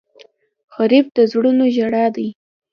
[0.75, 2.27] غریب د زړونو ژړا دی